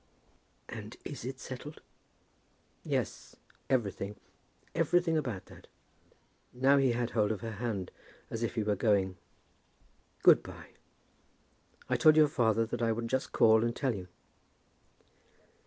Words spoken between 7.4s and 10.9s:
her hand as if he were going. "Good by.